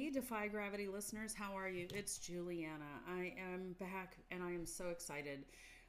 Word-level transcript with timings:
Hey, 0.00 0.08
Defy 0.08 0.48
Gravity 0.48 0.88
listeners, 0.88 1.34
how 1.34 1.54
are 1.54 1.68
you? 1.68 1.86
It's 1.94 2.16
Juliana. 2.16 2.86
I 3.06 3.34
am 3.38 3.76
back 3.78 4.16
and 4.30 4.42
I 4.42 4.50
am 4.50 4.64
so 4.64 4.88
excited. 4.88 5.44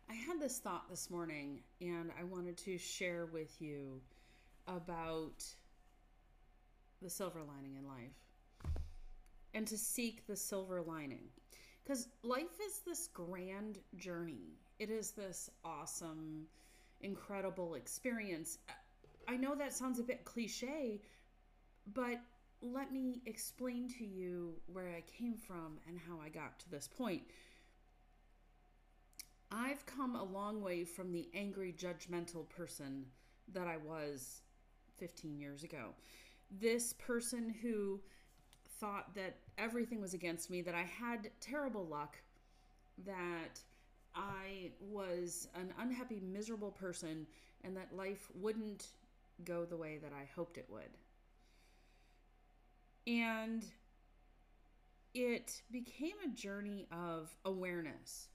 I 0.09 0.13
had 0.13 0.37
this 0.37 0.59
thought 0.59 0.89
this 0.89 1.09
morning 1.09 1.61
and 1.79 2.11
I 2.19 2.25
wanted 2.25 2.57
to 2.57 2.77
share 2.77 3.27
with 3.27 3.61
you 3.61 4.01
about 4.67 5.45
the 7.01 7.09
silver 7.09 7.39
lining 7.39 7.77
in 7.77 7.87
life 7.87 8.83
and 9.53 9.65
to 9.67 9.77
seek 9.77 10.27
the 10.27 10.35
silver 10.35 10.81
lining. 10.81 11.29
Because 11.81 12.09
life 12.21 12.59
is 12.67 12.81
this 12.85 13.07
grand 13.13 13.79
journey, 13.95 14.59
it 14.77 14.89
is 14.89 15.11
this 15.11 15.49
awesome, 15.63 16.47
incredible 16.99 17.75
experience. 17.75 18.57
I 19.29 19.37
know 19.37 19.55
that 19.55 19.71
sounds 19.71 19.99
a 19.99 20.03
bit 20.03 20.25
cliche, 20.25 20.99
but 21.93 22.19
let 22.61 22.91
me 22.91 23.21
explain 23.25 23.89
to 23.97 24.05
you 24.05 24.53
where 24.67 24.89
I 24.89 25.01
came 25.01 25.35
from 25.35 25.79
and 25.87 25.99
how 25.99 26.19
I 26.23 26.29
got 26.29 26.59
to 26.59 26.69
this 26.69 26.87
point. 26.87 27.23
I've 29.51 29.85
come 29.85 30.15
a 30.15 30.23
long 30.23 30.61
way 30.61 30.85
from 30.85 31.11
the 31.11 31.27
angry, 31.33 31.73
judgmental 31.77 32.47
person 32.47 33.05
that 33.53 33.67
I 33.67 33.77
was 33.77 34.41
15 34.97 35.39
years 35.39 35.63
ago. 35.63 35.89
This 36.59 36.93
person 36.93 37.53
who 37.61 37.99
thought 38.79 39.13
that 39.15 39.37
everything 39.57 39.99
was 39.99 40.13
against 40.13 40.49
me, 40.49 40.61
that 40.61 40.75
I 40.75 40.83
had 40.83 41.31
terrible 41.41 41.85
luck, 41.85 42.15
that 43.05 43.59
I 44.15 44.71
was 44.79 45.47
an 45.55 45.73
unhappy, 45.79 46.21
miserable 46.21 46.71
person, 46.71 47.25
and 47.63 47.75
that 47.75 47.95
life 47.95 48.29
wouldn't 48.35 48.87
go 49.43 49.65
the 49.65 49.77
way 49.77 49.97
that 50.01 50.11
I 50.13 50.29
hoped 50.35 50.57
it 50.57 50.67
would. 50.69 50.97
And 53.07 53.65
it 55.13 55.61
became 55.71 56.15
a 56.23 56.29
journey 56.29 56.87
of 56.91 57.35
awareness, 57.45 58.29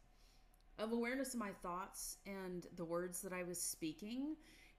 of 0.78 0.92
awareness 0.92 1.34
of 1.34 1.41
my 1.41 1.53
thoughts 1.62 2.19
and 2.27 2.67
the 2.77 2.84
words 2.84 3.22
that 3.22 3.33
I 3.33 3.44
was 3.44 3.61
speaking, 3.61 4.37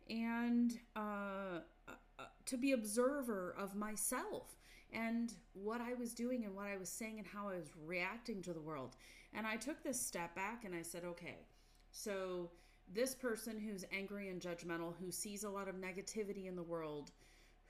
and 0.09 0.77
uh, 0.95 1.61
uh, 1.87 2.23
to 2.45 2.57
be 2.57 2.71
observer 2.71 3.55
of 3.57 3.75
myself 3.75 4.55
and 4.93 5.33
what 5.53 5.81
I 5.81 5.93
was 5.95 6.13
doing 6.13 6.45
and 6.45 6.55
what 6.55 6.67
I 6.67 6.77
was 6.77 6.89
saying 6.89 7.17
and 7.17 7.27
how 7.27 7.49
I 7.49 7.57
was 7.57 7.69
reacting 7.85 8.41
to 8.43 8.53
the 8.53 8.61
world. 8.61 8.95
And 9.33 9.45
I 9.45 9.57
took 9.57 9.83
this 9.83 9.99
step 9.99 10.35
back 10.35 10.63
and 10.65 10.73
I 10.73 10.81
said, 10.81 11.03
okay, 11.03 11.45
so 11.91 12.51
this 12.93 13.13
person 13.13 13.59
who's 13.59 13.85
angry 13.91 14.29
and 14.29 14.41
judgmental, 14.41 14.93
who 14.99 15.11
sees 15.11 15.43
a 15.43 15.49
lot 15.49 15.67
of 15.67 15.75
negativity 15.75 16.47
in 16.47 16.55
the 16.55 16.63
world, 16.63 17.11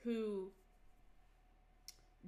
who 0.04 0.52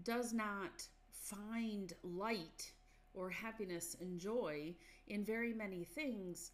does 0.04 0.32
not 0.32 0.86
find 1.10 1.92
light 2.02 2.72
or 3.14 3.30
happiness 3.30 3.96
and 4.00 4.18
joy 4.18 4.74
in 5.08 5.24
very 5.24 5.52
many 5.52 5.84
things, 5.84 6.52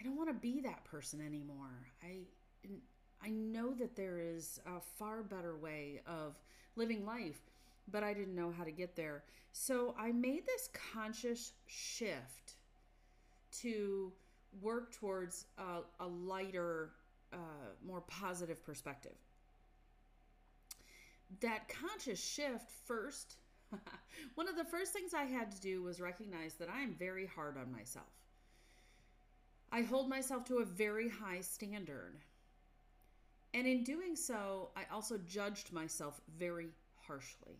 I 0.00 0.04
don't 0.04 0.16
want 0.16 0.28
to 0.28 0.34
be 0.34 0.60
that 0.60 0.84
person 0.84 1.20
anymore. 1.20 1.88
I 2.02 2.20
I 3.22 3.30
know 3.30 3.72
that 3.74 3.96
there 3.96 4.18
is 4.18 4.60
a 4.66 4.80
far 4.80 5.22
better 5.22 5.56
way 5.56 6.02
of 6.06 6.38
living 6.76 7.06
life, 7.06 7.40
but 7.90 8.02
I 8.02 8.12
didn't 8.12 8.34
know 8.34 8.52
how 8.56 8.62
to 8.62 8.70
get 8.70 8.94
there. 8.94 9.24
So 9.52 9.94
I 9.98 10.12
made 10.12 10.44
this 10.46 10.68
conscious 10.92 11.52
shift 11.66 12.56
to 13.62 14.12
work 14.60 14.92
towards 14.92 15.46
a, 15.56 16.04
a 16.04 16.06
lighter, 16.06 16.90
uh, 17.32 17.36
more 17.84 18.02
positive 18.02 18.64
perspective 18.64 19.16
that 21.40 21.68
conscious 21.68 22.22
shift 22.22 22.70
first 22.86 23.36
one 24.34 24.48
of 24.48 24.56
the 24.56 24.64
first 24.64 24.92
things 24.92 25.14
I 25.14 25.24
had 25.24 25.50
to 25.52 25.60
do 25.60 25.82
was 25.82 26.00
recognize 26.00 26.54
that 26.54 26.68
I 26.68 26.80
am 26.80 26.94
very 26.94 27.26
hard 27.26 27.56
on 27.56 27.72
myself. 27.72 28.06
I 29.72 29.82
hold 29.82 30.08
myself 30.08 30.44
to 30.46 30.58
a 30.58 30.64
very 30.64 31.08
high 31.08 31.40
standard. 31.40 32.16
And 33.54 33.66
in 33.66 33.84
doing 33.84 34.16
so, 34.16 34.70
I 34.76 34.82
also 34.92 35.18
judged 35.18 35.72
myself 35.72 36.20
very 36.38 36.68
harshly. 37.06 37.58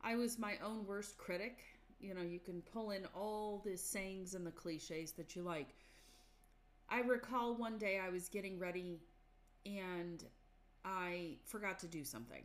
I 0.00 0.16
was 0.16 0.38
my 0.38 0.54
own 0.64 0.86
worst 0.86 1.18
critic. 1.18 1.58
You 2.00 2.14
know, 2.14 2.22
you 2.22 2.40
can 2.40 2.62
pull 2.62 2.90
in 2.90 3.06
all 3.14 3.62
the 3.64 3.76
sayings 3.76 4.34
and 4.34 4.46
the 4.46 4.50
cliches 4.50 5.12
that 5.12 5.36
you 5.36 5.42
like. 5.42 5.74
I 6.88 7.00
recall 7.00 7.56
one 7.56 7.78
day 7.78 8.00
I 8.04 8.10
was 8.10 8.28
getting 8.28 8.58
ready 8.58 9.00
and 9.64 10.24
I 10.84 11.36
forgot 11.44 11.78
to 11.80 11.88
do 11.88 12.04
something. 12.04 12.44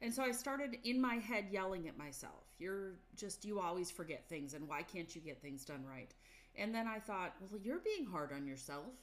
And 0.00 0.14
so 0.14 0.22
I 0.22 0.30
started 0.30 0.78
in 0.84 1.00
my 1.00 1.16
head 1.16 1.46
yelling 1.50 1.88
at 1.88 1.98
myself. 1.98 2.44
You're 2.58 2.94
just, 3.16 3.44
you 3.44 3.58
always 3.58 3.90
forget 3.90 4.28
things, 4.28 4.54
and 4.54 4.68
why 4.68 4.82
can't 4.82 5.14
you 5.14 5.20
get 5.20 5.42
things 5.42 5.64
done 5.64 5.84
right? 5.84 6.14
And 6.54 6.74
then 6.74 6.86
I 6.86 6.98
thought, 6.98 7.34
well, 7.50 7.60
you're 7.60 7.80
being 7.80 8.06
hard 8.06 8.32
on 8.32 8.46
yourself. 8.46 8.94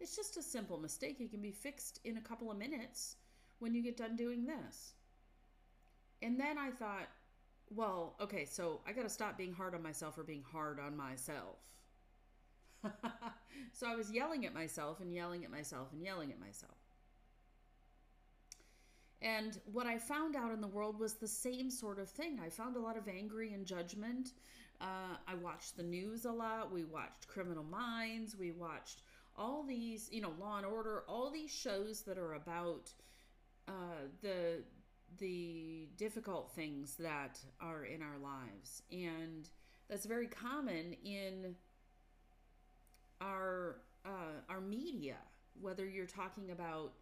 It's 0.00 0.16
just 0.16 0.36
a 0.36 0.42
simple 0.42 0.78
mistake. 0.78 1.20
It 1.20 1.30
can 1.30 1.40
be 1.40 1.52
fixed 1.52 2.00
in 2.04 2.16
a 2.16 2.20
couple 2.20 2.50
of 2.50 2.58
minutes 2.58 3.16
when 3.60 3.74
you 3.74 3.82
get 3.82 3.96
done 3.96 4.16
doing 4.16 4.44
this. 4.44 4.94
And 6.20 6.38
then 6.38 6.58
I 6.58 6.70
thought, 6.70 7.08
well, 7.70 8.16
okay, 8.20 8.44
so 8.44 8.80
I 8.86 8.92
got 8.92 9.02
to 9.02 9.08
stop 9.08 9.38
being 9.38 9.52
hard 9.52 9.74
on 9.74 9.82
myself 9.82 10.18
or 10.18 10.24
being 10.24 10.44
hard 10.52 10.78
on 10.80 10.96
myself. 10.96 11.58
so 13.72 13.86
I 13.86 13.94
was 13.94 14.10
yelling 14.10 14.44
at 14.46 14.54
myself 14.54 15.00
and 15.00 15.12
yelling 15.12 15.44
at 15.44 15.50
myself 15.50 15.92
and 15.92 16.02
yelling 16.02 16.32
at 16.32 16.40
myself. 16.40 16.83
And 19.24 19.58
what 19.72 19.86
I 19.86 19.96
found 19.98 20.36
out 20.36 20.52
in 20.52 20.60
the 20.60 20.68
world 20.68 21.00
was 21.00 21.14
the 21.14 21.26
same 21.26 21.70
sort 21.70 21.98
of 21.98 22.10
thing. 22.10 22.38
I 22.44 22.50
found 22.50 22.76
a 22.76 22.78
lot 22.78 22.98
of 22.98 23.08
angry 23.08 23.54
and 23.54 23.64
judgment. 23.64 24.34
Uh, 24.82 25.16
I 25.26 25.34
watched 25.36 25.78
the 25.78 25.82
news 25.82 26.26
a 26.26 26.30
lot. 26.30 26.70
We 26.70 26.84
watched 26.84 27.26
Criminal 27.26 27.64
Minds. 27.64 28.36
We 28.36 28.52
watched 28.52 29.00
all 29.34 29.64
these, 29.66 30.10
you 30.12 30.20
know, 30.20 30.34
Law 30.38 30.58
and 30.58 30.66
Order, 30.66 31.04
all 31.08 31.30
these 31.30 31.50
shows 31.50 32.02
that 32.02 32.18
are 32.18 32.34
about 32.34 32.92
uh, 33.66 34.08
the 34.20 34.62
the 35.18 35.88
difficult 35.96 36.50
things 36.54 36.96
that 36.96 37.38
are 37.60 37.84
in 37.84 38.02
our 38.02 38.18
lives, 38.18 38.82
and 38.90 39.48
that's 39.88 40.04
very 40.04 40.26
common 40.26 40.96
in 41.04 41.54
our 43.20 43.76
uh, 44.04 44.42
our 44.50 44.60
media. 44.60 45.16
Whether 45.60 45.88
you're 45.88 46.06
talking 46.06 46.50
about 46.50 46.92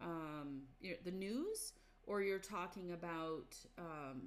um, 0.00 0.62
you 0.80 0.90
know, 0.90 0.96
the 1.04 1.10
news 1.10 1.72
or 2.06 2.22
you're 2.22 2.38
talking 2.38 2.92
about 2.92 3.56
um, 3.78 4.22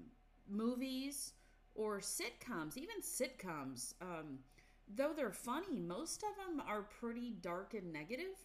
movies 0.49 1.33
or 1.75 1.99
sitcoms, 1.99 2.77
even 2.77 3.01
sitcoms. 3.01 3.93
Um, 4.01 4.39
though 4.95 5.13
they're 5.15 5.31
funny, 5.31 5.79
most 5.79 6.23
of 6.23 6.29
them 6.37 6.65
are 6.67 6.83
pretty 6.99 7.31
dark 7.41 7.73
and 7.73 7.93
negative, 7.93 8.35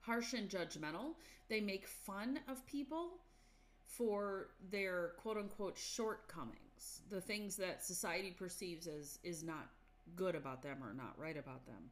harsh 0.00 0.34
and 0.34 0.48
judgmental. 0.48 1.14
They 1.48 1.60
make 1.60 1.86
fun 1.86 2.40
of 2.48 2.66
people 2.66 3.12
for 3.86 4.48
their 4.70 5.12
quote 5.16 5.38
unquote 5.38 5.78
shortcomings, 5.78 7.02
the 7.10 7.20
things 7.20 7.56
that 7.56 7.82
society 7.82 8.34
perceives 8.38 8.86
as 8.86 9.18
is 9.24 9.42
not 9.42 9.68
good 10.14 10.34
about 10.34 10.62
them 10.62 10.78
or 10.82 10.92
not 10.92 11.18
right 11.18 11.36
about 11.36 11.66
them. 11.66 11.90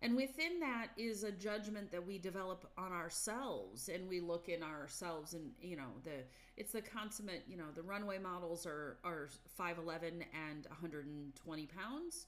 And 0.00 0.16
within 0.16 0.60
that 0.60 0.88
is 0.96 1.24
a 1.24 1.32
judgment 1.32 1.90
that 1.90 2.06
we 2.06 2.18
develop 2.18 2.70
on 2.78 2.92
ourselves 2.92 3.88
and 3.88 4.08
we 4.08 4.20
look 4.20 4.48
in 4.48 4.62
ourselves 4.62 5.34
and 5.34 5.50
you 5.60 5.76
know 5.76 5.90
the 6.04 6.22
it's 6.56 6.72
the 6.72 6.82
consummate, 6.82 7.44
you 7.48 7.56
know, 7.56 7.70
the 7.74 7.82
runway 7.82 8.18
models 8.18 8.66
are 8.66 8.98
are 9.04 9.28
5'11 9.58 10.24
and 10.32 10.66
120 10.66 11.66
pounds 11.66 12.26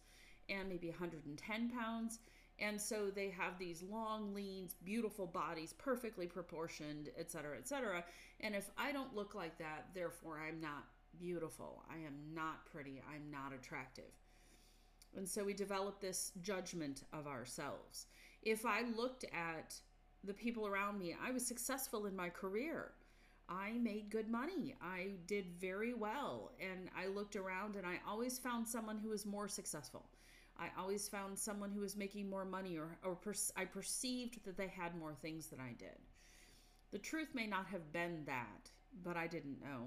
and 0.48 0.68
maybe 0.68 0.88
110 0.88 1.70
pounds. 1.70 2.18
And 2.58 2.78
so 2.78 3.08
they 3.08 3.30
have 3.30 3.58
these 3.58 3.82
long, 3.82 4.34
lean, 4.34 4.68
beautiful 4.84 5.26
bodies, 5.26 5.72
perfectly 5.72 6.26
proportioned, 6.26 7.08
et 7.18 7.30
cetera, 7.30 7.56
et 7.56 7.66
cetera. 7.66 8.04
And 8.40 8.54
if 8.54 8.70
I 8.76 8.92
don't 8.92 9.16
look 9.16 9.34
like 9.34 9.56
that, 9.58 9.86
therefore 9.94 10.40
I'm 10.46 10.60
not 10.60 10.84
beautiful. 11.18 11.82
I 11.90 11.96
am 11.96 12.34
not 12.34 12.66
pretty. 12.66 13.02
I'm 13.12 13.30
not 13.30 13.52
attractive. 13.54 14.12
And 15.16 15.28
so 15.28 15.44
we 15.44 15.54
develop 15.54 16.00
this 16.00 16.32
judgment 16.40 17.04
of 17.12 17.26
ourselves. 17.26 18.06
If 18.42 18.64
I 18.64 18.82
looked 18.96 19.24
at 19.24 19.74
the 20.24 20.34
people 20.34 20.66
around 20.66 20.98
me, 20.98 21.16
I 21.22 21.30
was 21.30 21.46
successful 21.46 22.06
in 22.06 22.14
my 22.14 22.28
career. 22.28 22.92
I 23.48 23.72
made 23.72 24.10
good 24.10 24.28
money. 24.28 24.76
I 24.80 25.14
did 25.26 25.46
very 25.60 25.94
well. 25.94 26.52
And 26.60 26.88
I 26.96 27.08
looked 27.08 27.36
around 27.36 27.74
and 27.76 27.86
I 27.86 28.00
always 28.08 28.38
found 28.38 28.68
someone 28.68 28.98
who 28.98 29.10
was 29.10 29.26
more 29.26 29.48
successful. 29.48 30.06
I 30.58 30.68
always 30.78 31.08
found 31.08 31.38
someone 31.38 31.70
who 31.70 31.80
was 31.80 31.96
making 31.96 32.28
more 32.28 32.44
money, 32.44 32.76
or, 32.76 32.98
or 33.02 33.14
per- 33.14 33.32
I 33.56 33.64
perceived 33.64 34.44
that 34.44 34.58
they 34.58 34.68
had 34.68 34.94
more 34.94 35.14
things 35.14 35.46
than 35.46 35.58
I 35.58 35.72
did. 35.78 35.96
The 36.90 36.98
truth 36.98 37.28
may 37.34 37.46
not 37.46 37.66
have 37.66 37.92
been 37.92 38.24
that, 38.26 38.70
but 39.02 39.16
I 39.16 39.26
didn't 39.26 39.62
know. 39.62 39.86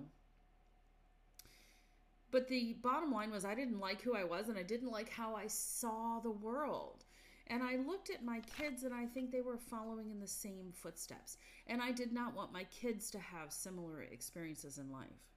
But 2.34 2.48
the 2.48 2.74
bottom 2.82 3.12
line 3.12 3.30
was 3.30 3.46
I 3.46 3.54
didn't 3.54 3.80
like 3.80 4.02
who 4.02 4.16
I 4.16 4.24
was 4.24 4.50
and 4.50 4.58
I 4.58 4.64
didn't 4.64 4.90
like 4.90 5.08
how 5.08 5.36
I 5.36 5.46
saw 5.46 6.20
the 6.20 6.32
world. 6.32 7.06
And 7.46 7.62
I 7.62 7.76
looked 7.76 8.10
at 8.10 8.26
my 8.26 8.42
kids 8.58 8.82
and 8.82 8.92
I 8.92 9.06
think 9.06 9.32
they 9.32 9.42
were 9.42 9.60
following 9.60 10.10
in 10.10 10.20
the 10.20 10.26
same 10.26 10.72
footsteps. 10.74 11.38
And 11.68 11.80
I 11.80 11.92
did 11.92 12.12
not 12.12 12.36
want 12.36 12.52
my 12.52 12.64
kids 12.64 13.12
to 13.12 13.20
have 13.20 13.54
similar 13.54 14.02
experiences 14.02 14.80
in 14.80 14.92
life. 14.92 15.30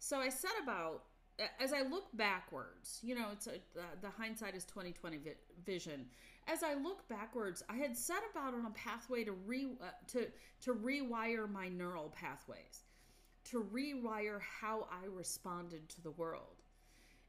So 0.00 0.18
I 0.18 0.30
set 0.30 0.50
about 0.60 1.04
as 1.60 1.72
I 1.72 1.82
look 1.82 2.06
backwards, 2.14 2.98
you 3.02 3.14
know, 3.14 3.28
it's 3.32 3.46
a, 3.46 3.58
the, 4.00 4.10
hindsight 4.10 4.56
is 4.56 4.64
2020 4.64 5.18
vi- 5.18 5.30
vision. 5.64 6.06
As 6.48 6.64
I 6.64 6.74
look 6.74 7.08
backwards, 7.08 7.62
I 7.68 7.76
had 7.76 7.96
set 7.96 8.22
about 8.32 8.54
on 8.54 8.66
a 8.66 8.70
pathway 8.70 9.22
to 9.24 9.32
re 9.32 9.68
uh, 9.80 9.86
to 10.08 10.26
to 10.62 10.74
rewire 10.74 11.50
my 11.50 11.68
neural 11.68 12.12
pathways, 12.14 12.84
to 13.50 13.66
rewire 13.72 14.40
how 14.40 14.86
I 14.90 15.06
responded 15.06 15.88
to 15.90 16.02
the 16.02 16.10
world. 16.12 16.62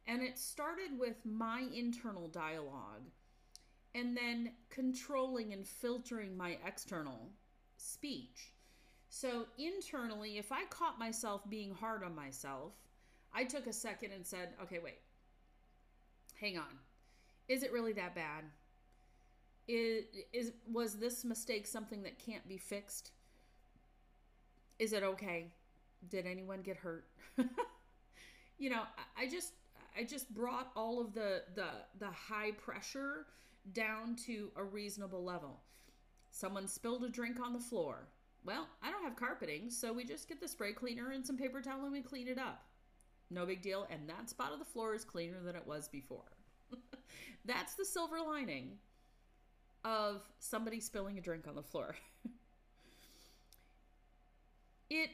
And 0.07 0.21
it 0.21 0.37
started 0.37 0.97
with 0.97 1.25
my 1.25 1.65
internal 1.73 2.27
dialogue 2.27 3.09
and 3.93 4.15
then 4.15 4.51
controlling 4.69 5.53
and 5.53 5.65
filtering 5.65 6.37
my 6.37 6.57
external 6.65 7.29
speech. 7.77 8.53
So 9.09 9.45
internally, 9.57 10.37
if 10.37 10.51
I 10.51 10.65
caught 10.69 10.99
myself 10.99 11.49
being 11.49 11.73
hard 11.73 12.03
on 12.03 12.13
myself, 12.13 12.73
I 13.33 13.43
took 13.45 13.67
a 13.67 13.73
second 13.73 14.11
and 14.11 14.25
said, 14.25 14.49
okay, 14.61 14.79
wait, 14.83 14.99
hang 16.39 16.57
on. 16.57 16.79
Is 17.47 17.63
it 17.63 17.71
really 17.71 17.93
that 17.93 18.15
bad? 18.15 18.43
Is, 19.67 20.05
is 20.31 20.51
was 20.71 20.95
this 20.95 21.25
mistake 21.25 21.65
something 21.65 22.03
that 22.03 22.19
can't 22.19 22.47
be 22.47 22.57
fixed? 22.57 23.11
Is 24.77 24.93
it 24.93 25.03
okay? 25.03 25.47
Did 26.09 26.25
anyone 26.25 26.61
get 26.61 26.77
hurt? 26.77 27.05
you 28.57 28.69
know, 28.69 28.83
I, 29.17 29.27
just 29.27 29.53
I 29.97 30.03
just 30.03 30.33
brought 30.33 30.71
all 30.75 30.99
of 30.99 31.13
the 31.13 31.43
the 31.55 31.67
the 31.99 32.11
high 32.11 32.51
pressure 32.51 33.25
down 33.73 34.15
to 34.27 34.51
a 34.55 34.63
reasonable 34.63 35.23
level. 35.23 35.59
Someone 36.31 36.67
spilled 36.67 37.03
a 37.03 37.09
drink 37.09 37.39
on 37.39 37.53
the 37.53 37.59
floor. 37.59 38.07
Well, 38.43 38.67
I 38.83 38.91
don't 38.91 39.03
have 39.03 39.15
carpeting, 39.15 39.71
so 39.71 39.91
we 39.91 40.03
just 40.03 40.29
get 40.29 40.39
the 40.39 40.47
spray 40.47 40.73
cleaner 40.73 41.11
and 41.11 41.25
some 41.25 41.37
paper 41.37 41.61
towel 41.61 41.83
and 41.83 41.91
we 41.91 42.01
clean 42.01 42.27
it 42.27 42.37
up. 42.37 42.63
No 43.31 43.45
big 43.45 43.61
deal. 43.61 43.87
And 43.89 44.07
that 44.07 44.29
spot 44.29 44.53
of 44.53 44.59
the 44.59 44.65
floor 44.65 44.93
is 44.93 45.03
cleaner 45.03 45.41
than 45.43 45.55
it 45.55 45.65
was 45.65 45.87
before. 45.87 46.37
That's 47.45 47.75
the 47.75 47.85
silver 47.85 48.17
lining 48.19 48.77
of 49.83 50.23
somebody 50.39 50.79
spilling 50.79 51.17
a 51.17 51.21
drink 51.21 51.47
on 51.47 51.55
the 51.55 51.63
floor. 51.63 51.95
it 54.89 55.09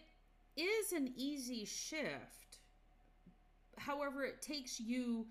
is 0.57 0.91
an 0.91 1.13
easy 1.15 1.65
shift. 1.65 2.59
However, 3.77 4.23
it 4.23 4.41
takes 4.41 4.79
you 4.79 5.25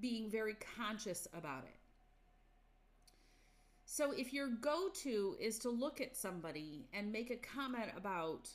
being 0.00 0.30
very 0.30 0.56
conscious 0.76 1.26
about 1.36 1.64
it. 1.64 1.76
So 3.84 4.12
if 4.12 4.32
your 4.32 4.48
go 4.48 4.90
to 5.02 5.36
is 5.40 5.58
to 5.60 5.70
look 5.70 6.00
at 6.00 6.16
somebody 6.16 6.86
and 6.92 7.10
make 7.10 7.30
a 7.30 7.36
comment 7.36 7.90
about 7.96 8.48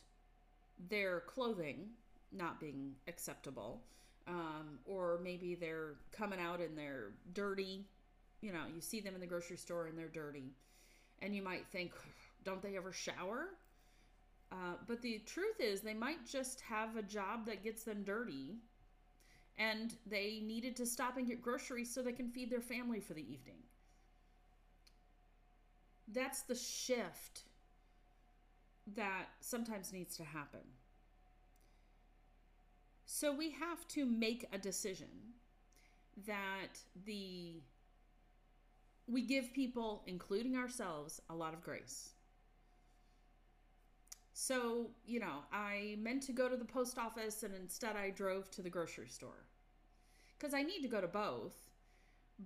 their 0.90 1.22
clothing 1.22 1.90
not 2.32 2.60
being 2.60 2.94
acceptable, 3.08 3.82
um, 4.28 4.80
or 4.86 5.20
maybe 5.24 5.56
they're 5.56 5.96
coming 6.12 6.40
out 6.40 6.60
and 6.60 6.78
they're 6.78 7.12
dirty, 7.34 7.86
you 8.42 8.54
know, 8.54 8.64
you 8.74 8.80
see 8.80 9.00
them 9.00 9.16
in 9.16 9.22
the 9.22 9.28
grocery 9.28 9.58
store 9.58 9.88
and 9.88 9.98
they're 9.98 10.08
dirty, 10.08 10.54
and 11.22 11.36
you 11.36 11.42
might 11.42 11.66
think, 11.72 11.92
don't 12.46 12.62
they 12.62 12.78
ever 12.78 12.92
shower? 12.92 13.48
Uh, 14.54 14.76
but 14.88 15.02
the 15.02 15.20
truth 15.26 15.60
is, 15.60 15.82
they 15.82 15.96
might 15.96 16.26
just 16.26 16.62
have 16.62 16.96
a 16.96 17.02
job 17.02 17.46
that 17.48 17.64
gets 17.64 17.84
them 17.84 18.04
dirty 18.04 18.60
and 19.58 19.96
they 20.06 20.42
needed 20.46 20.76
to 20.76 20.86
stop 20.86 21.18
and 21.18 21.28
get 21.28 21.42
groceries 21.42 21.94
so 21.94 22.02
they 22.02 22.12
can 22.12 22.30
feed 22.30 22.50
their 22.52 22.62
family 22.62 23.00
for 23.00 23.14
the 23.14 23.22
evening 23.22 23.64
that's 26.14 26.42
the 26.44 26.56
shift 26.56 27.44
that 28.96 29.28
sometimes 29.40 29.94
needs 29.94 30.18
to 30.18 30.24
happen. 30.24 30.62
So 33.06 33.34
we 33.34 33.52
have 33.52 33.88
to 33.90 34.06
make 34.06 34.46
a 34.52 34.58
decision 34.58 35.08
that 36.26 36.80
the 37.06 37.62
we 39.08 39.22
give 39.22 39.54
people 39.54 40.04
including 40.08 40.56
ourselves 40.56 41.22
a 41.30 41.36
lot 41.36 41.54
of 41.54 41.62
grace. 41.62 42.12
So, 44.34 44.90
you 45.06 45.20
know, 45.20 45.44
I 45.52 45.96
meant 46.00 46.24
to 46.24 46.32
go 46.32 46.50
to 46.50 46.58
the 46.58 46.66
post 46.66 46.98
office 46.98 47.44
and 47.44 47.54
instead 47.54 47.96
I 47.96 48.10
drove 48.10 48.50
to 48.52 48.62
the 48.62 48.70
grocery 48.70 49.08
store. 49.08 49.46
Cuz 50.40 50.54
I 50.54 50.64
need 50.64 50.82
to 50.82 50.88
go 50.88 51.02
to 51.02 51.08
both, 51.08 51.70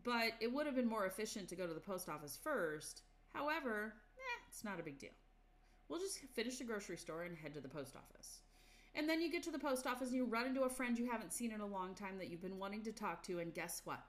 but 0.04 0.34
it 0.40 0.52
would 0.52 0.66
have 0.66 0.76
been 0.76 0.90
more 0.90 1.06
efficient 1.06 1.48
to 1.50 1.56
go 1.56 1.66
to 1.66 1.74
the 1.74 1.80
post 1.80 2.10
office 2.10 2.38
first 2.38 3.04
However, 3.34 3.94
eh, 4.18 4.42
it's 4.50 4.64
not 4.64 4.80
a 4.80 4.84
big 4.84 4.98
deal. 4.98 5.12
We'll 5.88 6.00
just 6.00 6.20
finish 6.34 6.58
the 6.58 6.64
grocery 6.64 6.98
store 6.98 7.24
and 7.24 7.38
head 7.38 7.54
to 7.54 7.62
the 7.62 7.70
post 7.70 7.96
office. 7.96 8.40
And 8.96 9.08
then 9.08 9.22
you 9.22 9.32
get 9.32 9.44
to 9.44 9.52
the 9.52 9.60
post 9.60 9.86
office 9.86 10.08
and 10.08 10.18
you 10.18 10.26
run 10.26 10.48
into 10.48 10.64
a 10.64 10.70
friend 10.70 10.98
you 10.98 11.10
haven't 11.10 11.32
seen 11.32 11.52
in 11.52 11.62
a 11.62 11.66
long 11.66 11.94
time 11.94 12.18
that 12.18 12.30
you've 12.30 12.42
been 12.42 12.58
wanting 12.58 12.84
to 12.84 12.92
talk 12.92 13.22
to, 13.24 13.40
and 13.40 13.54
guess 13.54 13.82
what? 13.86 14.04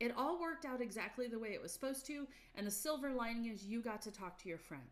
It 0.00 0.14
all 0.16 0.40
worked 0.40 0.64
out 0.64 0.80
exactly 0.80 1.26
the 1.26 1.38
way 1.38 1.50
it 1.50 1.60
was 1.60 1.72
supposed 1.72 2.06
to, 2.06 2.26
and 2.54 2.66
the 2.66 2.70
silver 2.70 3.10
lining 3.10 3.46
is 3.46 3.66
you 3.66 3.82
got 3.82 4.02
to 4.02 4.10
talk 4.10 4.38
to 4.38 4.48
your 4.48 4.58
friend. 4.58 4.82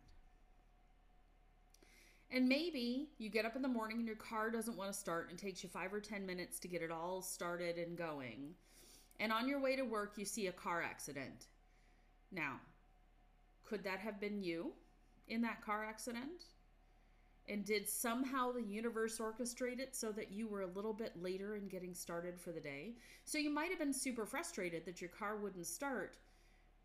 And 2.31 2.49
maybe 2.49 3.11
you 3.19 3.29
get 3.29 3.45
up 3.45 3.55
in 3.57 3.63
the 3.63 3.69
morning 3.69 3.99
and 3.99 4.07
your 4.07 4.17
car 4.17 4.51
doesn't 4.51 4.77
want 4.77 4.93
to 4.93 4.99
start 4.99 5.31
and 5.31 5.39
it 5.39 5.43
takes 5.43 5.63
you 5.63 5.69
five 5.69 5.93
or 5.93 6.01
10 6.01 6.27
minutes 6.27 6.59
to 6.61 6.69
get 6.69 6.83
it 6.83 6.91
all 6.91 7.23
started 7.23 7.77
and 7.77 7.97
going. 7.97 8.55
And 9.21 9.33
on 9.33 9.49
your 9.49 9.61
way 9.61 9.77
to 9.77 9.83
work, 9.83 10.15
you 10.17 10.25
see 10.25 10.49
a 10.49 10.53
car 10.53 10.83
accident. 10.83 11.47
Now, 12.33 12.61
could 13.65 13.85
that 13.85 14.01
have 14.01 14.21
been 14.21 14.43
you 14.43 14.73
in 15.29 15.43
that 15.43 15.65
car 15.65 15.85
accident? 15.85 16.47
And 17.47 17.65
did 17.65 17.89
somehow 17.89 18.53
the 18.53 18.63
universe 18.63 19.19
orchestrate 19.19 19.79
it 19.79 19.95
so 19.95 20.11
that 20.13 20.33
you 20.33 20.49
were 20.49 20.63
a 20.63 20.67
little 20.67 20.95
bit 20.95 21.13
later 21.21 21.57
in 21.57 21.69
getting 21.69 21.95
started 21.95 22.41
for 22.41 22.53
the 22.53 22.61
day? 22.61 22.95
So 23.25 23.37
you 23.39 23.51
might 23.51 23.69
have 23.69 23.79
been 23.79 23.93
super 23.93 24.25
frustrated 24.25 24.87
that 24.87 25.01
your 25.01 25.11
car 25.11 25.37
wouldn't 25.37 25.67
start, 25.67 26.17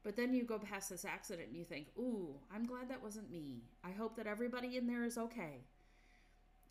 but 0.04 0.16
then 0.16 0.34
you 0.34 0.44
go 0.44 0.57
past 0.60 0.90
this 0.90 1.06
accident 1.06 1.50
and 1.50 1.57
you 1.57 1.63
think, 1.63 1.88
ooh, 1.98 2.36
I'm 2.54 2.66
glad 2.66 2.90
that 2.90 3.01
wasn't 3.01 3.31
me. 3.31 3.63
I 3.84 3.92
hope 3.92 4.16
that 4.16 4.28
everybody 4.28 4.78
in 4.78 4.88
there 4.88 5.04
is 5.04 5.18
okay. 5.18 5.66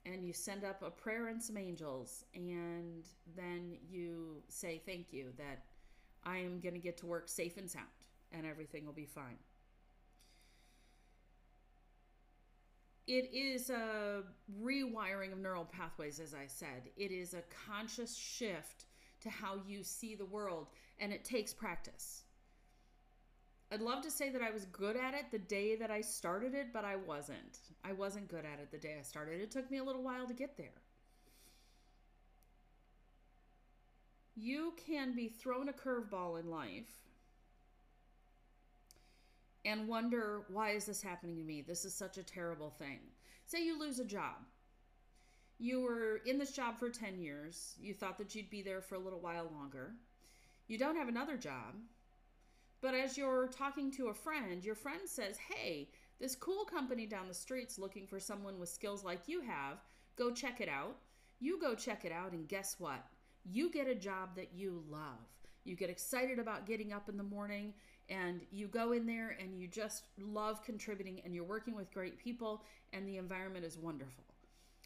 And 0.06 0.24
you 0.24 0.32
send 0.32 0.64
up 0.64 0.82
a 0.82 0.90
prayer 0.90 1.28
and 1.28 1.42
some 1.42 1.58
angels, 1.58 2.24
and 2.34 3.04
then 3.36 3.76
you 3.90 4.42
say, 4.48 4.80
thank 4.86 5.12
you, 5.12 5.32
that 5.36 5.64
I 6.24 6.38
am 6.38 6.60
going 6.60 6.74
to 6.74 6.80
get 6.80 6.96
to 6.98 7.06
work 7.06 7.28
safe 7.28 7.58
and 7.58 7.70
sound, 7.70 7.86
and 8.32 8.46
everything 8.46 8.86
will 8.86 8.92
be 8.94 9.04
fine. 9.04 9.36
it 13.08 13.30
is 13.32 13.70
a 13.70 14.22
rewiring 14.62 15.32
of 15.32 15.38
neural 15.38 15.64
pathways, 15.64 16.20
as 16.20 16.34
I 16.34 16.46
said. 16.46 16.90
It 16.96 17.10
is 17.10 17.32
a 17.32 17.42
conscious 17.66 18.14
shift 18.14 18.84
to 19.22 19.30
how 19.30 19.56
you 19.66 19.82
see 19.82 20.14
the 20.14 20.26
world, 20.26 20.68
and 21.00 21.10
it 21.10 21.24
takes 21.24 21.54
practice. 21.54 22.24
I'd 23.70 23.82
love 23.82 24.02
to 24.02 24.10
say 24.10 24.30
that 24.30 24.40
I 24.40 24.50
was 24.50 24.64
good 24.66 24.96
at 24.96 25.12
it 25.14 25.26
the 25.30 25.38
day 25.38 25.76
that 25.76 25.90
I 25.90 26.00
started 26.00 26.54
it, 26.54 26.72
but 26.72 26.84
I 26.84 26.96
wasn't. 26.96 27.58
I 27.84 27.92
wasn't 27.92 28.28
good 28.28 28.44
at 28.46 28.60
it 28.60 28.70
the 28.70 28.78
day 28.78 28.96
I 28.98 29.02
started. 29.02 29.40
It 29.40 29.50
took 29.50 29.70
me 29.70 29.78
a 29.78 29.84
little 29.84 30.02
while 30.02 30.26
to 30.26 30.32
get 30.32 30.56
there. 30.56 30.80
You 34.34 34.72
can 34.86 35.14
be 35.14 35.28
thrown 35.28 35.68
a 35.68 35.72
curveball 35.72 36.40
in 36.40 36.48
life 36.48 37.08
and 39.64 39.86
wonder 39.86 40.42
why 40.48 40.70
is 40.70 40.86
this 40.86 41.02
happening 41.02 41.36
to 41.36 41.42
me? 41.42 41.60
This 41.60 41.84
is 41.84 41.92
such 41.92 42.16
a 42.16 42.22
terrible 42.22 42.70
thing. 42.70 43.00
Say 43.44 43.64
you 43.64 43.78
lose 43.78 43.98
a 43.98 44.04
job. 44.04 44.36
You 45.58 45.82
were 45.82 46.20
in 46.24 46.38
this 46.38 46.52
job 46.52 46.78
for 46.78 46.88
10 46.88 47.18
years. 47.18 47.74
You 47.80 47.92
thought 47.92 48.16
that 48.18 48.34
you'd 48.34 48.48
be 48.48 48.62
there 48.62 48.80
for 48.80 48.94
a 48.94 49.00
little 49.00 49.18
while 49.18 49.50
longer. 49.52 49.92
You 50.68 50.78
don't 50.78 50.96
have 50.96 51.08
another 51.08 51.36
job. 51.36 51.74
But 52.80 52.94
as 52.94 53.18
you're 53.18 53.48
talking 53.48 53.90
to 53.92 54.08
a 54.08 54.14
friend, 54.14 54.64
your 54.64 54.74
friend 54.74 55.08
says, 55.08 55.36
"Hey, 55.38 55.90
this 56.18 56.36
cool 56.36 56.64
company 56.64 57.06
down 57.06 57.28
the 57.28 57.34
street's 57.34 57.78
looking 57.78 58.06
for 58.06 58.20
someone 58.20 58.58
with 58.58 58.68
skills 58.68 59.04
like 59.04 59.28
you 59.28 59.40
have. 59.40 59.78
Go 60.16 60.32
check 60.32 60.60
it 60.60 60.68
out." 60.68 61.00
You 61.40 61.60
go 61.60 61.74
check 61.74 62.04
it 62.04 62.12
out 62.12 62.32
and 62.32 62.48
guess 62.48 62.80
what? 62.80 63.04
You 63.44 63.70
get 63.70 63.86
a 63.86 63.94
job 63.94 64.34
that 64.36 64.54
you 64.54 64.82
love. 64.88 65.18
You 65.64 65.76
get 65.76 65.90
excited 65.90 66.38
about 66.38 66.66
getting 66.66 66.92
up 66.92 67.08
in 67.08 67.16
the 67.16 67.22
morning 67.22 67.74
and 68.08 68.40
you 68.50 68.66
go 68.66 68.92
in 68.92 69.06
there 69.06 69.36
and 69.40 69.58
you 69.58 69.68
just 69.68 70.06
love 70.18 70.64
contributing 70.64 71.20
and 71.24 71.34
you're 71.34 71.44
working 71.44 71.76
with 71.76 71.92
great 71.92 72.18
people 72.18 72.64
and 72.92 73.06
the 73.06 73.18
environment 73.18 73.64
is 73.64 73.78
wonderful. 73.78 74.24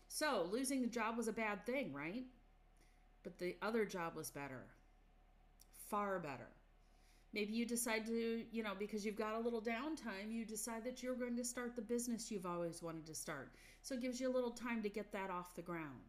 So, 0.09 0.47
losing 0.51 0.83
the 0.83 0.89
job 0.89 1.17
was 1.17 1.29
a 1.29 1.33
bad 1.33 1.65
thing, 1.65 1.93
right? 1.95 2.25
But 3.23 3.39
the 3.39 3.57
other 3.63 3.87
job 3.87 4.15
was 4.15 4.31
better. 4.31 4.67
Far 5.89 6.19
better. 6.19 6.49
Maybe 7.33 7.53
you 7.53 7.65
decide 7.65 8.05
to, 8.07 8.43
you 8.51 8.63
know, 8.63 8.73
because 8.79 9.07
you've 9.07 9.17
got 9.17 9.35
a 9.35 9.39
little 9.39 9.63
downtime, 9.63 10.31
you 10.31 10.45
decide 10.45 10.85
that 10.85 11.03
you're 11.03 11.15
going 11.15 11.37
to 11.37 11.45
start 11.45 11.75
the 11.75 11.83
business 11.83 12.31
you've 12.31 12.45
always 12.45 12.83
wanted 12.83 13.07
to 13.07 13.15
start. 13.15 13.53
So 13.83 13.95
it 13.95 14.03
gives 14.03 14.21
you 14.21 14.31
a 14.31 14.35
little 14.35 14.51
time 14.51 14.83
to 14.83 14.89
get 14.89 15.13
that 15.13 15.31
off 15.31 15.55
the 15.55 15.63
ground 15.63 16.01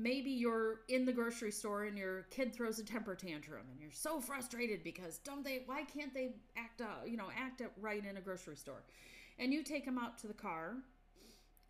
maybe 0.00 0.30
you're 0.30 0.80
in 0.88 1.04
the 1.04 1.12
grocery 1.12 1.50
store 1.50 1.84
and 1.84 1.98
your 1.98 2.22
kid 2.30 2.54
throws 2.54 2.78
a 2.78 2.84
temper 2.84 3.14
tantrum 3.14 3.66
and 3.70 3.80
you're 3.80 3.90
so 3.90 4.20
frustrated 4.20 4.82
because 4.82 5.18
don't 5.18 5.44
they 5.44 5.62
why 5.66 5.82
can't 5.82 6.14
they 6.14 6.30
act 6.56 6.80
uh, 6.80 7.04
you 7.06 7.16
know 7.16 7.28
act 7.36 7.62
right 7.80 8.04
in 8.06 8.16
a 8.16 8.20
grocery 8.20 8.56
store 8.56 8.82
and 9.38 9.52
you 9.52 9.62
take 9.62 9.84
them 9.84 9.98
out 9.98 10.18
to 10.18 10.26
the 10.26 10.34
car 10.34 10.76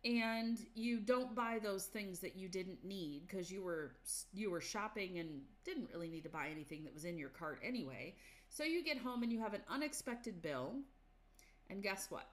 and 0.03 0.57
you 0.73 0.99
don't 0.99 1.35
buy 1.35 1.59
those 1.61 1.85
things 1.85 2.19
that 2.19 2.35
you 2.35 2.49
didn't 2.49 2.83
need 2.83 3.27
because 3.27 3.51
you 3.51 3.61
were 3.61 3.91
you 4.33 4.49
were 4.49 4.61
shopping 4.61 5.19
and 5.19 5.41
didn't 5.63 5.89
really 5.93 6.09
need 6.09 6.23
to 6.23 6.29
buy 6.29 6.47
anything 6.51 6.83
that 6.83 6.93
was 6.93 7.05
in 7.05 7.17
your 7.17 7.29
cart 7.29 7.59
anyway. 7.63 8.15
So 8.49 8.63
you 8.63 8.83
get 8.83 8.97
home 8.97 9.23
and 9.23 9.31
you 9.31 9.39
have 9.39 9.53
an 9.53 9.61
unexpected 9.69 10.41
bill. 10.41 10.73
And 11.69 11.81
guess 11.81 12.07
what? 12.09 12.27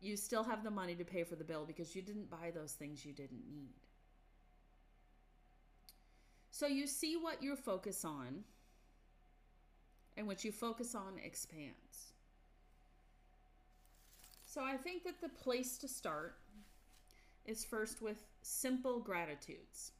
You 0.00 0.16
still 0.16 0.44
have 0.44 0.62
the 0.62 0.70
money 0.70 0.94
to 0.94 1.04
pay 1.04 1.24
for 1.24 1.36
the 1.36 1.44
bill 1.44 1.64
because 1.66 1.96
you 1.96 2.02
didn't 2.02 2.30
buy 2.30 2.52
those 2.54 2.72
things 2.72 3.04
you 3.04 3.12
didn't 3.12 3.42
need. 3.50 3.74
So 6.50 6.66
you 6.66 6.86
see 6.86 7.16
what 7.16 7.42
you 7.42 7.56
focus 7.56 8.04
on, 8.04 8.44
and 10.16 10.26
what 10.26 10.44
you 10.44 10.52
focus 10.52 10.94
on 10.94 11.18
expands. 11.22 12.12
So 14.44 14.62
I 14.62 14.76
think 14.76 15.04
that 15.04 15.20
the 15.20 15.28
place 15.28 15.76
to 15.78 15.88
start 15.88 16.38
is 17.46 17.64
first 17.64 18.02
with 18.02 18.26
simple 18.42 19.00
gratitudes. 19.00 19.92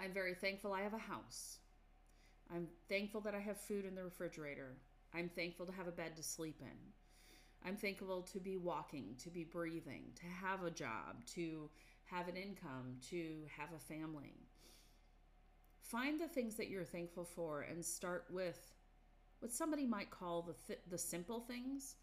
I'm 0.00 0.12
very 0.12 0.34
thankful 0.34 0.72
I 0.72 0.82
have 0.82 0.94
a 0.94 0.98
house. 0.98 1.58
I'm 2.54 2.68
thankful 2.88 3.20
that 3.22 3.34
I 3.34 3.40
have 3.40 3.60
food 3.60 3.84
in 3.84 3.94
the 3.94 4.04
refrigerator. 4.04 4.76
I'm 5.14 5.28
thankful 5.28 5.66
to 5.66 5.72
have 5.72 5.86
a 5.88 5.92
bed 5.92 6.16
to 6.16 6.22
sleep 6.22 6.60
in. 6.60 6.76
I'm 7.66 7.76
thankful 7.76 8.22
to 8.22 8.38
be 8.38 8.56
walking, 8.56 9.16
to 9.22 9.30
be 9.30 9.44
breathing, 9.44 10.04
to 10.16 10.26
have 10.26 10.62
a 10.62 10.70
job, 10.70 11.24
to 11.34 11.68
have 12.04 12.28
an 12.28 12.36
income, 12.36 12.96
to 13.10 13.42
have 13.56 13.70
a 13.74 13.80
family. 13.80 14.34
Find 15.80 16.20
the 16.20 16.28
things 16.28 16.54
that 16.56 16.68
you're 16.68 16.84
thankful 16.84 17.24
for 17.24 17.62
and 17.62 17.84
start 17.84 18.26
with 18.30 18.74
what 19.40 19.52
somebody 19.52 19.86
might 19.86 20.10
call 20.10 20.42
the 20.42 20.54
th- 20.66 20.80
the 20.90 20.98
simple 20.98 21.40
things, 21.40 21.96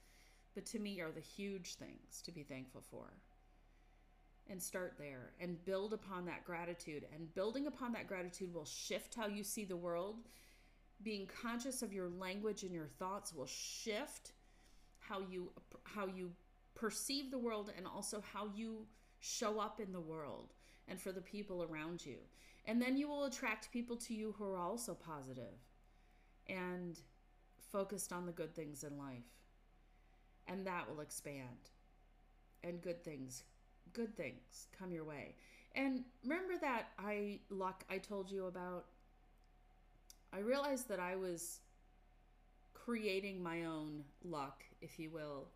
but 0.56 0.66
to 0.68 0.80
me 0.80 1.00
are 1.00 1.12
the 1.12 1.22
huge 1.22 1.76
things 1.76 2.22
to 2.24 2.32
be 2.32 2.44
thankful 2.44 2.84
for 2.90 3.14
and 4.50 4.62
start 4.62 4.96
there 4.98 5.32
and 5.40 5.64
build 5.66 5.94
upon 5.94 6.26
that 6.26 6.46
gratitude. 6.46 7.06
And 7.14 7.34
building 7.34 7.68
upon 7.68 7.94
that 7.94 8.08
gratitude 8.08 8.54
will 8.54 8.66
shift 8.66 9.16
how 9.16 9.28
you 9.28 9.44
see 9.44 9.66
the 9.66 9.78
world. 9.78 10.18
Being 11.02 11.28
conscious 11.42 11.82
of 11.82 11.94
your 11.94 12.10
language 12.10 12.64
and 12.64 12.74
your 12.74 12.88
thoughts 12.88 13.34
will 13.34 13.48
shift 13.48 14.34
how 15.00 15.22
you 15.30 15.52
how 15.84 16.08
you 16.08 16.32
perceive 16.76 17.30
the 17.30 17.38
world 17.38 17.72
and 17.76 17.86
also 17.86 18.24
how 18.34 18.50
you 18.56 18.86
show 19.20 19.60
up 19.60 19.80
in 19.80 19.92
the 19.92 20.00
world 20.00 20.54
and 20.88 21.00
for 21.00 21.12
the 21.12 21.22
people 21.22 21.64
around 21.64 22.06
you. 22.06 22.18
And 22.66 22.82
then 22.82 22.98
you 22.98 23.08
will 23.08 23.26
attract 23.26 23.72
people 23.72 23.98
to 23.98 24.14
you 24.14 24.34
who 24.38 24.46
are 24.46 24.58
also 24.58 24.94
positive 24.94 25.60
and 26.48 26.98
focused 27.72 28.14
on 28.14 28.26
the 28.26 28.32
good 28.32 28.56
things 28.56 28.84
in 28.84 28.98
life. 28.98 29.24
And 30.48 30.66
that 30.68 30.90
will 30.90 31.02
expand. 31.02 31.72
And 32.64 32.82
good 32.82 33.04
things 33.04 33.44
good 33.94 34.16
things 34.16 34.68
come 34.78 34.92
your 34.92 35.04
way. 35.04 35.36
And 35.76 36.04
remember 36.24 36.54
that 36.62 36.90
I 37.00 37.40
luck 37.50 37.84
I 37.90 37.98
told 37.98 38.30
you 38.30 38.46
about? 38.46 38.86
I 40.32 40.40
realized 40.40 40.88
that 40.90 41.00
I 41.00 41.16
was 41.16 41.60
creating 42.74 43.42
my 43.42 43.66
own 43.66 44.04
luck, 44.24 44.64
if 44.82 45.00
you 45.00 45.10
will, 45.10 45.48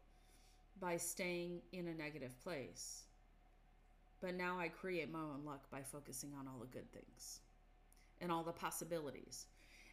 by 0.79 0.97
staying 0.97 1.61
in 1.71 1.87
a 1.87 1.93
negative 1.93 2.39
place. 2.43 3.03
But 4.21 4.35
now 4.35 4.57
I 4.59 4.69
create 4.69 5.11
my 5.11 5.19
own 5.19 5.41
luck 5.45 5.69
by 5.71 5.81
focusing 5.81 6.31
on 6.39 6.47
all 6.47 6.59
the 6.59 6.67
good 6.67 6.91
things 6.91 7.41
and 8.21 8.31
all 8.31 8.43
the 8.43 8.51
possibilities. 8.51 9.45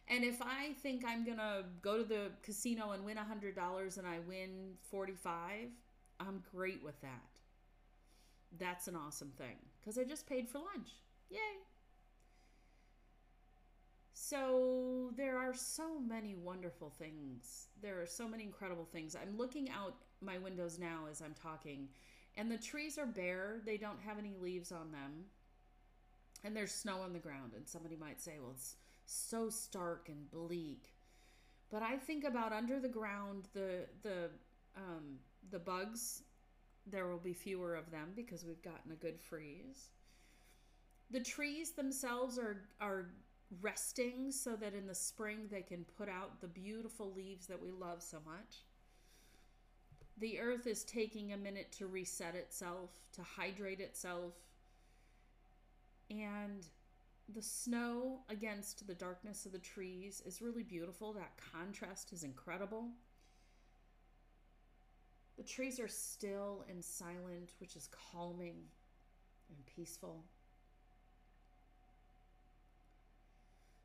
And 0.07 0.23
if 0.23 0.41
I 0.41 0.73
think 0.81 1.03
I'm 1.05 1.25
going 1.25 1.37
to 1.37 1.65
go 1.81 1.97
to 1.97 2.03
the 2.03 2.31
casino 2.43 2.91
and 2.91 3.03
win 3.03 3.17
$100 3.17 3.97
and 3.97 4.07
I 4.07 4.19
win 4.27 4.73
45, 4.89 5.69
I'm 6.19 6.43
great 6.51 6.83
with 6.83 6.99
that 7.01 7.34
that's 8.59 8.87
an 8.87 8.95
awesome 8.95 9.31
thing 9.37 9.57
because 9.79 9.97
I 9.97 10.03
just 10.03 10.27
paid 10.27 10.47
for 10.49 10.59
lunch. 10.59 10.89
Yay! 11.29 11.39
So 14.13 15.11
there 15.17 15.37
are 15.37 15.53
so 15.53 15.99
many 15.99 16.35
wonderful 16.35 16.89
things. 16.89 17.67
There 17.81 18.01
are 18.01 18.07
so 18.07 18.27
many 18.27 18.43
incredible 18.43 18.85
things. 18.85 19.15
I'm 19.15 19.37
looking 19.37 19.69
out 19.69 19.95
my 20.21 20.37
windows 20.37 20.79
now 20.79 21.01
as 21.11 21.21
I'm 21.21 21.33
talking, 21.33 21.89
and 22.37 22.51
the 22.51 22.57
trees 22.57 22.97
are 22.97 23.05
bare. 23.05 23.61
They 23.65 23.77
don't 23.77 24.01
have 24.01 24.17
any 24.17 24.33
leaves 24.41 24.71
on 24.71 24.91
them. 24.91 25.25
And 26.43 26.55
there's 26.55 26.71
snow 26.71 27.01
on 27.01 27.13
the 27.13 27.19
ground. 27.19 27.53
And 27.55 27.67
somebody 27.67 27.95
might 27.95 28.21
say, 28.21 28.33
well, 28.39 28.51
it's 28.53 28.75
so 29.05 29.49
stark 29.49 30.09
and 30.09 30.29
bleak. 30.31 30.93
But 31.71 31.81
I 31.81 31.97
think 31.97 32.23
about 32.23 32.53
under 32.53 32.79
the 32.79 32.89
ground, 32.89 33.47
the 33.53 33.85
the 34.03 34.29
um, 34.77 35.19
the 35.51 35.59
bugs 35.59 36.23
there 36.85 37.07
will 37.07 37.19
be 37.19 37.33
fewer 37.33 37.75
of 37.75 37.91
them 37.91 38.11
because 38.15 38.45
we've 38.45 38.61
gotten 38.61 38.91
a 38.91 38.95
good 38.95 39.19
freeze. 39.19 39.89
The 41.11 41.19
trees 41.19 41.71
themselves 41.71 42.37
are 42.37 42.57
are 42.79 43.07
resting 43.61 44.31
so 44.31 44.55
that 44.55 44.73
in 44.73 44.87
the 44.87 44.95
spring 44.95 45.47
they 45.51 45.61
can 45.61 45.85
put 45.97 46.09
out 46.09 46.41
the 46.41 46.47
beautiful 46.47 47.13
leaves 47.13 47.47
that 47.47 47.61
we 47.61 47.71
love 47.71 48.01
so 48.01 48.17
much. 48.25 48.63
The 50.17 50.39
earth 50.39 50.65
is 50.65 50.83
taking 50.83 51.33
a 51.33 51.37
minute 51.37 51.71
to 51.73 51.87
reset 51.87 52.35
itself, 52.35 52.91
to 53.13 53.21
hydrate 53.21 53.81
itself. 53.81 54.33
And 56.09 56.65
the 57.33 57.41
snow 57.41 58.19
against 58.29 58.87
the 58.87 58.93
darkness 58.93 59.45
of 59.45 59.51
the 59.51 59.59
trees 59.59 60.21
is 60.25 60.41
really 60.41 60.63
beautiful. 60.63 61.13
That 61.13 61.33
contrast 61.53 62.13
is 62.13 62.23
incredible. 62.23 62.89
The 65.37 65.43
trees 65.43 65.79
are 65.79 65.87
still 65.87 66.65
and 66.69 66.83
silent, 66.83 67.51
which 67.59 67.75
is 67.75 67.89
calming 68.11 68.55
and 69.49 69.65
peaceful. 69.65 70.23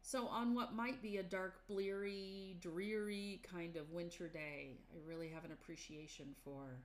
So, 0.03 0.27
on 0.27 0.55
what 0.55 0.75
might 0.75 1.03
be 1.03 1.19
a 1.19 1.23
dark, 1.23 1.67
bleary, 1.69 2.57
dreary 2.61 3.41
kind 3.49 3.77
of 3.77 3.93
winter 3.93 4.29
day, 4.29 4.79
I 4.93 4.99
really 5.07 5.29
have 5.29 5.45
an 5.45 5.53
appreciation 5.53 6.35
for 6.45 6.81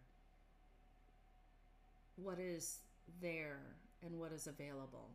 what 2.17 2.39
is 2.39 2.81
there 3.22 3.62
and 4.03 4.19
what 4.19 4.31
is 4.31 4.48
available. 4.48 5.10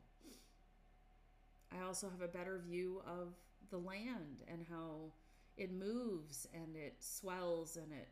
I 1.72 1.84
also 1.86 2.08
have 2.10 2.20
a 2.20 2.32
better 2.32 2.60
view 2.66 3.00
of 3.06 3.34
the 3.70 3.78
land 3.78 4.42
and 4.48 4.66
how 4.68 5.12
it 5.56 5.72
moves 5.72 6.48
and 6.52 6.74
it 6.74 6.96
swells 6.98 7.76
and 7.76 7.92
it 7.92 8.08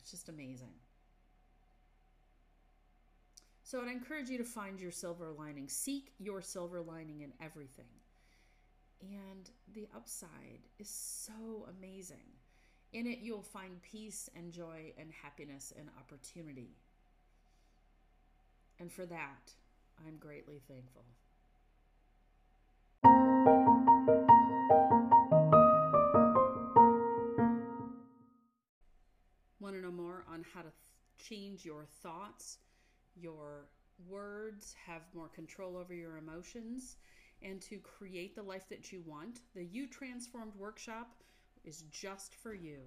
it's 0.00 0.10
just 0.10 0.28
amazing. 0.28 0.74
So 3.62 3.80
I'd 3.80 3.88
encourage 3.88 4.28
you 4.28 4.38
to 4.38 4.44
find 4.44 4.80
your 4.80 4.90
silver 4.90 5.30
lining. 5.30 5.68
Seek 5.68 6.12
your 6.18 6.42
silver 6.42 6.80
lining 6.80 7.20
in 7.20 7.32
everything. 7.40 7.84
And 9.00 9.48
the 9.72 9.88
upside 9.94 10.66
is 10.78 10.88
so 10.88 11.68
amazing. 11.78 12.16
In 12.92 13.06
it, 13.06 13.20
you'll 13.22 13.42
find 13.42 13.80
peace 13.82 14.28
and 14.34 14.52
joy 14.52 14.92
and 14.98 15.10
happiness 15.22 15.72
and 15.78 15.88
opportunity. 15.98 16.70
And 18.80 18.90
for 18.90 19.06
that, 19.06 19.52
I'm 20.06 20.16
greatly 20.16 20.60
thankful. 20.66 21.04
On 29.74 30.44
how 30.52 30.60
to 30.60 30.70
th- 30.70 31.28
change 31.28 31.64
your 31.64 31.86
thoughts, 32.02 32.58
your 33.16 33.68
words, 34.08 34.74
have 34.86 35.02
more 35.14 35.28
control 35.28 35.76
over 35.76 35.94
your 35.94 36.16
emotions, 36.16 36.96
and 37.42 37.60
to 37.62 37.78
create 37.78 38.34
the 38.34 38.42
life 38.42 38.68
that 38.68 38.92
you 38.92 39.02
want, 39.06 39.40
the 39.54 39.64
You 39.64 39.86
Transformed 39.86 40.54
workshop 40.56 41.22
is 41.64 41.84
just 41.90 42.34
for 42.34 42.52
you. 42.54 42.80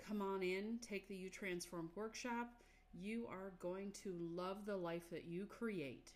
Come 0.07 0.21
on 0.21 0.43
in, 0.43 0.79
take 0.81 1.07
the 1.07 1.15
You 1.15 1.29
Transformed 1.29 1.91
workshop. 1.95 2.49
You 2.93 3.27
are 3.29 3.53
going 3.59 3.91
to 4.03 4.15
love 4.19 4.65
the 4.65 4.77
life 4.77 5.09
that 5.11 5.25
you 5.25 5.45
create. 5.45 6.13